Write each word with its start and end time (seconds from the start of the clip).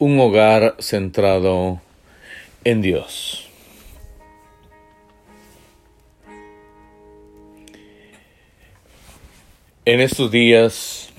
un 0.00 0.18
hogar 0.18 0.76
centrado 0.78 1.78
en 2.64 2.80
Dios. 2.80 3.46
En 9.84 10.00
estos 10.00 10.30
días 10.30 11.10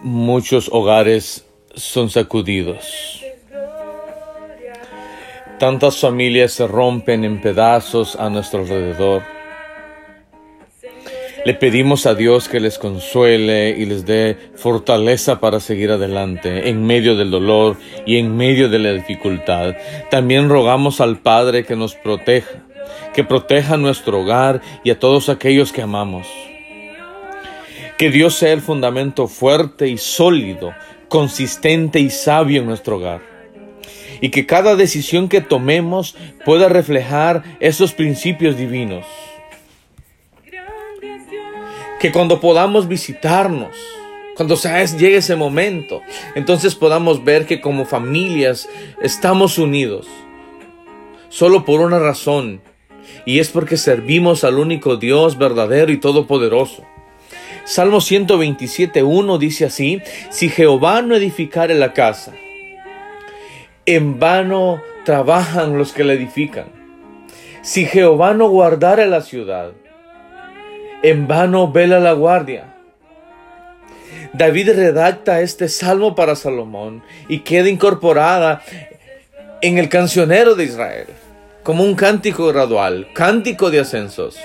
muchos 0.00 0.68
hogares 0.72 1.44
son 1.74 2.08
sacudidos. 2.08 3.20
Tantas 5.58 5.98
familias 5.98 6.52
se 6.52 6.68
rompen 6.68 7.24
en 7.24 7.40
pedazos 7.40 8.14
a 8.14 8.30
nuestro 8.30 8.60
alrededor 8.60 9.35
le 11.46 11.54
pedimos 11.54 12.06
a 12.06 12.16
Dios 12.16 12.48
que 12.48 12.58
les 12.58 12.76
consuele 12.76 13.70
y 13.78 13.86
les 13.86 14.04
dé 14.04 14.36
fortaleza 14.56 15.38
para 15.38 15.60
seguir 15.60 15.92
adelante 15.92 16.68
en 16.68 16.84
medio 16.84 17.14
del 17.14 17.30
dolor 17.30 17.76
y 18.04 18.16
en 18.16 18.36
medio 18.36 18.68
de 18.68 18.80
la 18.80 18.92
dificultad. 18.92 19.76
También 20.10 20.48
rogamos 20.48 21.00
al 21.00 21.18
Padre 21.20 21.64
que 21.64 21.76
nos 21.76 21.94
proteja, 21.94 22.66
que 23.14 23.22
proteja 23.22 23.76
nuestro 23.76 24.22
hogar 24.22 24.60
y 24.82 24.90
a 24.90 24.98
todos 24.98 25.28
aquellos 25.28 25.72
que 25.72 25.82
amamos. 25.82 26.26
Que 27.96 28.10
Dios 28.10 28.34
sea 28.34 28.52
el 28.52 28.60
fundamento 28.60 29.28
fuerte 29.28 29.86
y 29.86 29.98
sólido, 29.98 30.74
consistente 31.08 32.00
y 32.00 32.10
sabio 32.10 32.62
en 32.62 32.66
nuestro 32.66 32.96
hogar. 32.96 33.20
Y 34.20 34.30
que 34.30 34.46
cada 34.46 34.74
decisión 34.74 35.28
que 35.28 35.42
tomemos 35.42 36.16
pueda 36.44 36.68
reflejar 36.68 37.44
esos 37.60 37.92
principios 37.92 38.56
divinos 38.56 39.06
que 42.00 42.12
cuando 42.12 42.40
podamos 42.40 42.88
visitarnos, 42.88 43.76
cuando 44.36 44.56
llegue 44.56 45.16
ese 45.16 45.34
momento, 45.34 46.02
entonces 46.34 46.74
podamos 46.74 47.24
ver 47.24 47.46
que 47.46 47.60
como 47.60 47.86
familias 47.86 48.68
estamos 49.00 49.58
unidos, 49.58 50.06
solo 51.28 51.64
por 51.64 51.80
una 51.80 51.98
razón, 51.98 52.60
y 53.24 53.38
es 53.38 53.50
porque 53.50 53.76
servimos 53.76 54.44
al 54.44 54.58
único 54.58 54.96
Dios 54.96 55.38
verdadero 55.38 55.90
y 55.92 55.98
todopoderoso. 55.98 56.84
Salmo 57.64 57.98
127.1 57.98 59.38
dice 59.38 59.64
así, 59.64 60.00
si 60.30 60.48
Jehová 60.48 61.02
no 61.02 61.16
edificare 61.16 61.74
la 61.74 61.92
casa, 61.92 62.32
en 63.86 64.18
vano 64.18 64.82
trabajan 65.04 65.78
los 65.78 65.92
que 65.92 66.04
la 66.04 66.12
edifican. 66.12 66.66
Si 67.62 67.86
Jehová 67.86 68.34
no 68.34 68.48
guardare 68.48 69.06
la 69.06 69.22
ciudad, 69.22 69.72
en 71.10 71.28
vano 71.28 71.70
vela 71.70 72.00
la 72.00 72.14
guardia. 72.14 72.74
David 74.32 74.72
redacta 74.74 75.40
este 75.40 75.68
salmo 75.68 76.16
para 76.16 76.34
Salomón 76.34 77.04
y 77.28 77.40
queda 77.40 77.68
incorporada 77.68 78.60
en 79.62 79.78
el 79.78 79.88
cancionero 79.88 80.56
de 80.56 80.64
Israel 80.64 81.06
como 81.62 81.84
un 81.84 81.94
cántico 81.94 82.48
gradual, 82.48 83.06
cántico 83.14 83.70
de 83.70 83.80
ascensos. 83.80 84.36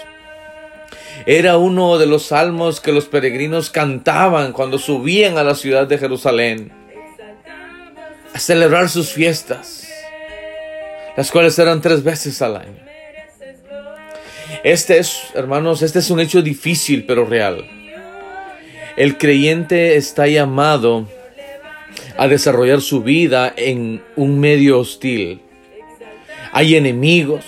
Era 1.26 1.58
uno 1.58 1.98
de 1.98 2.06
los 2.06 2.28
salmos 2.28 2.80
que 2.80 2.92
los 2.92 3.06
peregrinos 3.06 3.72
cantaban 3.72 4.54
cuando 4.54 4.78
subían 4.78 5.40
a 5.40 5.44
la 5.44 5.56
ciudad 5.56 5.88
de 5.88 5.98
Jerusalén 5.98 6.72
a 8.36 8.40
celebrar 8.40 8.88
sus 8.88 9.10
fiestas, 9.10 9.88
las 11.18 11.32
cuales 11.32 11.58
eran 11.58 11.82
tres 11.82 12.04
veces 12.04 12.40
al 12.44 12.58
año. 12.58 12.92
Este 14.64 15.00
es, 15.00 15.24
hermanos, 15.34 15.82
este 15.82 16.00
es 16.00 16.10
un 16.12 16.20
hecho 16.20 16.42
difícil 16.44 17.06
pero 17.06 17.26
real. 17.26 17.66
El 18.96 19.18
creyente 19.18 19.96
está 19.96 20.28
llamado 20.28 21.08
a 22.18 22.28
desarrollar 22.28 22.82
su 22.82 23.02
vida 23.02 23.52
en 23.56 24.04
un 24.16 24.40
medio 24.40 24.80
hostil. 24.80 25.42
Hay 26.52 26.76
enemigos, 26.76 27.44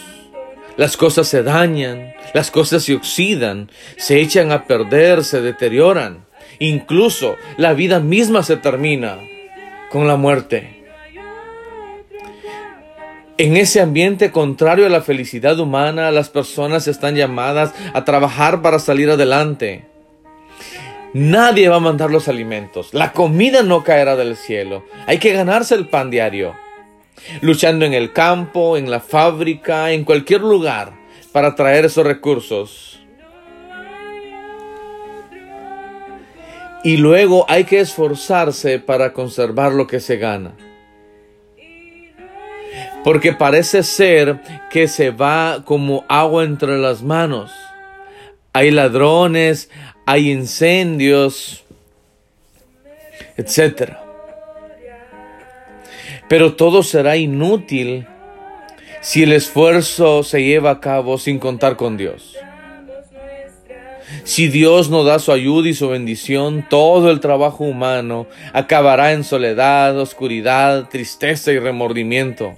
las 0.76 0.98
cosas 0.98 1.28
se 1.28 1.44
dañan, 1.44 2.14
las 2.34 2.50
cosas 2.50 2.84
se 2.84 2.96
oxidan, 2.96 3.70
se 3.98 4.20
echan 4.20 4.52
a 4.52 4.66
perder, 4.66 5.24
se 5.24 5.42
deterioran. 5.42 6.26
Incluso 6.58 7.36
la 7.58 7.74
vida 7.74 8.00
misma 8.00 8.42
se 8.42 8.58
termina 8.58 9.20
con 9.92 10.08
la 10.08 10.16
muerte. 10.16 10.73
En 13.40 13.58
ese 13.58 13.82
ambiente 13.82 14.30
contrario 14.30 14.86
a 14.86 14.90
la 14.90 15.02
felicidad 15.02 15.60
humana, 15.60 16.12
las 16.12 16.30
personas 16.30 16.88
están 16.88 17.16
llamadas 17.16 17.74
a 17.94 18.06
trabajar 18.06 18.62
para 18.62 18.78
salir 18.78 19.10
adelante. 19.10 19.86
Nadie 21.16 21.68
va 21.68 21.78
a 21.78 21.80
mandar 21.80 22.12
los 22.12 22.28
alimentos. 22.28 22.94
La 22.94 23.12
comida 23.12 23.64
no 23.64 23.84
caerá 23.84 24.16
del 24.16 24.36
cielo. 24.36 24.84
Hay 25.08 25.18
que 25.18 25.34
ganarse 25.34 25.74
el 25.74 25.88
pan 25.88 26.12
diario. 26.12 26.54
Luchando 27.42 27.86
en 27.86 27.96
el 27.96 28.14
campo, 28.14 28.78
en 28.78 28.92
la 28.92 29.00
fábrica, 29.00 29.92
en 29.92 30.04
cualquier 30.04 30.42
lugar 30.42 30.94
para 31.32 31.56
traer 31.56 31.86
esos 31.86 32.06
recursos. 32.06 33.00
Y 36.84 36.98
luego 36.98 37.48
hay 37.50 37.64
que 37.64 37.80
esforzarse 37.80 38.78
para 38.78 39.12
conservar 39.12 39.72
lo 39.72 39.88
que 39.88 40.00
se 40.00 40.18
gana 40.18 40.54
porque 43.04 43.34
parece 43.34 43.84
ser 43.84 44.40
que 44.70 44.88
se 44.88 45.12
va 45.12 45.64
como 45.66 46.06
agua 46.08 46.44
entre 46.44 46.78
las 46.78 47.02
manos. 47.02 47.52
Hay 48.54 48.72
ladrones, 48.72 49.70
hay 50.06 50.32
incendios, 50.32 51.64
etc. 53.38 53.94
Pero 56.30 56.54
todo 56.56 56.84
será 56.84 57.18
inútil 57.18 58.08
si 59.02 59.24
el 59.24 59.34
esfuerzo 59.34 60.24
se 60.24 60.44
lleva 60.44 60.72
a 60.72 60.80
cabo 60.80 61.18
sin 61.18 61.40
contar 61.40 61.76
con 61.76 61.98
Dios. 61.98 62.38
Si 64.24 64.48
Dios 64.48 64.90
no 64.90 65.04
da 65.04 65.20
su 65.20 65.32
ayuda 65.32 65.68
y 65.68 65.74
su 65.74 65.90
bendición, 65.90 66.66
todo 66.70 67.12
el 67.12 67.20
trabajo 67.20 67.66
humano 67.66 68.28
acabará 68.54 69.12
en 69.12 69.24
soledad, 69.24 69.98
oscuridad, 70.00 70.88
tristeza 70.90 71.52
y 71.52 71.60
remordimiento. 71.60 72.58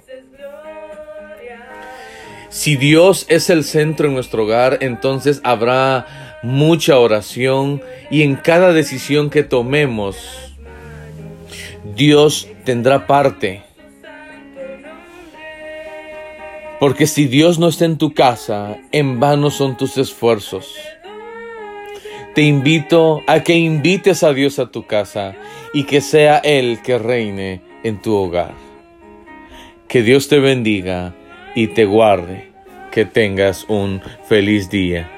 Si 2.56 2.74
Dios 2.74 3.26
es 3.28 3.50
el 3.50 3.64
centro 3.64 4.08
en 4.08 4.14
nuestro 4.14 4.44
hogar, 4.44 4.78
entonces 4.80 5.42
habrá 5.44 6.38
mucha 6.42 6.98
oración 6.98 7.82
y 8.10 8.22
en 8.22 8.36
cada 8.36 8.72
decisión 8.72 9.28
que 9.28 9.42
tomemos, 9.42 10.16
Dios 11.94 12.48
tendrá 12.64 13.06
parte. 13.06 13.62
Porque 16.80 17.06
si 17.06 17.26
Dios 17.26 17.58
no 17.58 17.68
está 17.68 17.84
en 17.84 17.98
tu 17.98 18.14
casa, 18.14 18.78
en 18.90 19.20
vano 19.20 19.50
son 19.50 19.76
tus 19.76 19.98
esfuerzos. 19.98 20.74
Te 22.34 22.40
invito 22.40 23.22
a 23.26 23.40
que 23.40 23.52
invites 23.52 24.22
a 24.22 24.32
Dios 24.32 24.58
a 24.58 24.70
tu 24.70 24.86
casa 24.86 25.36
y 25.74 25.84
que 25.84 26.00
sea 26.00 26.38
Él 26.38 26.80
que 26.82 26.96
reine 26.96 27.60
en 27.82 28.00
tu 28.00 28.14
hogar. 28.14 28.54
Que 29.88 30.00
Dios 30.00 30.28
te 30.28 30.40
bendiga 30.40 31.14
y 31.56 31.66
te 31.68 31.84
guarde. 31.86 32.52
Que 32.92 33.04
tengas 33.04 33.64
un 33.68 34.00
feliz 34.28 34.70
día. 34.70 35.10